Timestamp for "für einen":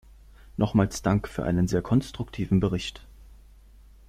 1.27-1.67